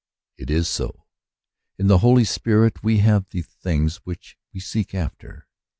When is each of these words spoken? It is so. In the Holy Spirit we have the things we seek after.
It 0.35 0.49
is 0.49 0.67
so. 0.67 1.05
In 1.77 1.85
the 1.85 1.99
Holy 1.99 2.23
Spirit 2.23 2.81
we 2.81 2.97
have 3.01 3.29
the 3.29 3.43
things 3.43 4.01
we 4.03 4.15
seek 4.59 4.95
after. 4.95 5.45